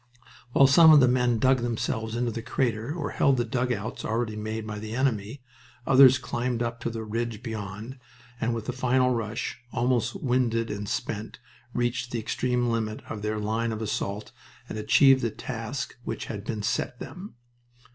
While 0.53 0.65
some 0.65 0.91
of 0.91 0.99
the 0.99 1.07
men 1.07 1.37
dug 1.37 1.57
themselves 1.59 2.15
into 2.15 2.31
the 2.31 2.41
crater 2.41 2.91
or 2.91 3.11
held 3.11 3.37
the 3.37 3.45
dugouts 3.45 4.03
already 4.03 4.35
made 4.35 4.65
by 4.65 4.79
the 4.79 4.95
enemy, 4.95 5.43
others 5.85 6.17
climbed 6.17 6.63
up 6.63 6.79
to 6.79 6.89
the 6.89 7.03
ridge 7.03 7.43
beyond 7.43 7.99
and 8.39 8.55
with 8.55 8.67
a 8.67 8.71
final 8.71 9.13
rush, 9.13 9.61
almost 9.71 10.15
winded 10.19 10.71
and 10.71 10.89
spent, 10.89 11.37
reached 11.75 12.09
the 12.09 12.17
extreme 12.19 12.69
limit 12.69 13.03
of 13.11 13.21
their 13.21 13.37
line 13.37 13.71
of 13.71 13.79
assault 13.79 14.31
and 14.67 14.79
achieved 14.79 15.21
the 15.21 15.29
task 15.29 15.95
which 16.03 16.25
had 16.25 16.43
been 16.45 16.63
set 16.63 16.99
them. 16.99 17.35